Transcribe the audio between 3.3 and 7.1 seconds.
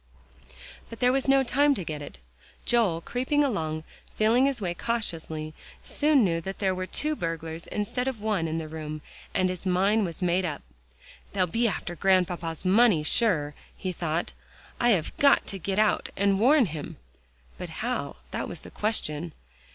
along, feeling his way cautiously, soon knew that there were